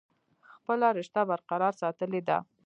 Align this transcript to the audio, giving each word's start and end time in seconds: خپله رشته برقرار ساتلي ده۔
خپله 0.55 0.87
رشته 0.97 1.21
برقرار 1.29 1.73
ساتلي 1.81 2.21
ده۔ 2.27 2.37